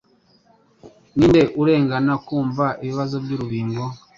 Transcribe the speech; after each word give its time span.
Ninde 1.15 1.41
urengana 1.61 2.13
kumva 2.25 2.65
ibibazo 2.83 3.15
by'urubingo 3.23 3.83